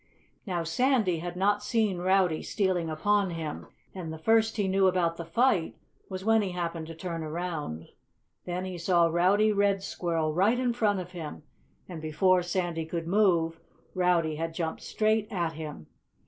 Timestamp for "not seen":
1.35-1.99